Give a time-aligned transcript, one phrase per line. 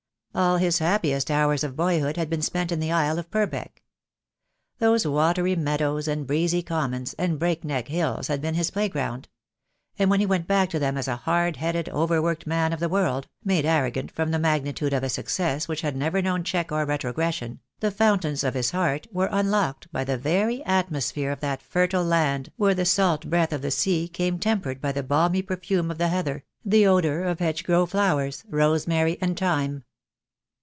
[0.33, 3.83] All his happiest hours of boyhood had been spent in the Isle of Purbeck.
[4.79, 9.27] Those watery meadows and breezy commons and break neck hills had been his playground;
[9.99, 12.79] and when he went back to them as a hard headed, over worked man of
[12.79, 16.71] the world, made arrogant from the magnitude of a success which had never known check
[16.71, 21.61] or retrogression, the fountains of his heart were unlocked by the very atmosphere of that
[21.61, 25.91] fertile land where the salt breath of the sea came tempered by the balmy perfume
[25.91, 29.83] of the heather, the odour of hedgerow flowers, rosemary, and thyme.